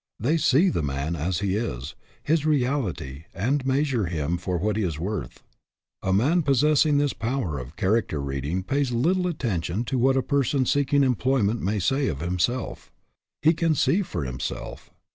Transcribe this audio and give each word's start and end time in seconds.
They 0.19 0.37
see 0.37 0.69
the 0.69 0.81
man 0.81 1.15
as 1.15 1.41
he 1.41 1.55
is, 1.55 1.93
his 2.23 2.43
reality, 2.43 3.25
and 3.35 3.63
measure 3.67 4.07
him 4.07 4.39
for 4.39 4.57
what 4.57 4.75
he 4.75 4.81
is 4.81 4.97
worth. 4.97 5.43
A 6.01 6.11
man 6.11 6.41
possessing 6.41 6.97
this 6.97 7.13
power 7.13 7.59
of 7.59 7.75
character 7.75 8.19
reading 8.19 8.63
pays 8.63 8.91
little 8.91 9.27
attention 9.27 9.83
to 9.85 9.99
what 9.99 10.17
a 10.17 10.23
person 10.23 10.65
seeking 10.65 11.03
employment 11.03 11.61
may 11.61 11.77
say 11.77 12.07
of 12.07 12.19
himself. 12.19 12.91
He 13.43 13.53
can 13.53 13.75
see 13.75 14.01
for 14.01 14.23
himself. 14.25 14.89